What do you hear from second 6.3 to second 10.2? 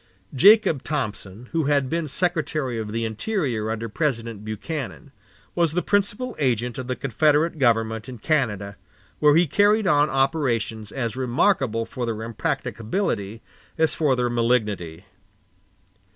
agent of the Confederate government in Canada, where he carried on